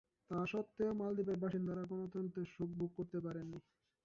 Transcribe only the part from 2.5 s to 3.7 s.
সুখ ভোগ করতে পারেনি।